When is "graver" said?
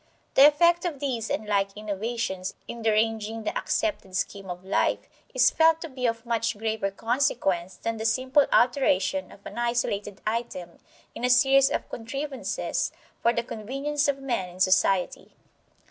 6.57-6.89